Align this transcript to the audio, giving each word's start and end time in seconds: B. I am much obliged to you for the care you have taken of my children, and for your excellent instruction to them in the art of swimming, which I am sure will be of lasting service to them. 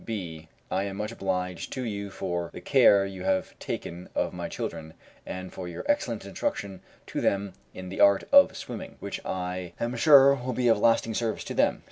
B. 0.03 0.47
I 0.71 0.85
am 0.85 0.97
much 0.97 1.11
obliged 1.11 1.71
to 1.73 1.83
you 1.83 2.09
for 2.09 2.49
the 2.53 2.59
care 2.59 3.05
you 3.05 3.23
have 3.23 3.53
taken 3.59 4.09
of 4.15 4.33
my 4.33 4.49
children, 4.49 4.95
and 5.27 5.53
for 5.53 5.67
your 5.67 5.85
excellent 5.87 6.25
instruction 6.25 6.81
to 7.05 7.21
them 7.21 7.53
in 7.75 7.89
the 7.89 7.99
art 8.01 8.23
of 8.31 8.57
swimming, 8.57 8.95
which 8.99 9.23
I 9.23 9.73
am 9.79 9.95
sure 9.95 10.33
will 10.33 10.53
be 10.53 10.69
of 10.69 10.79
lasting 10.79 11.13
service 11.13 11.43
to 11.43 11.53
them. 11.53 11.79